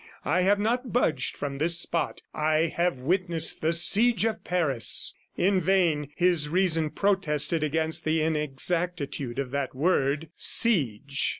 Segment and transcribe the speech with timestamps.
[0.25, 2.23] I have not budged from this spot.
[2.33, 9.37] I have witnessed the siege of Paris." In vain, his reason protested against the inexactitude
[9.37, 11.29] of that word, "siege."